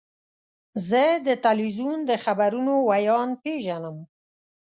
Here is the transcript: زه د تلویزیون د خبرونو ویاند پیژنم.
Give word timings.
زه 0.89 1.03
د 1.27 1.29
تلویزیون 1.45 1.99
د 2.09 2.11
خبرونو 2.25 2.73
ویاند 2.89 3.33
پیژنم. 3.43 3.97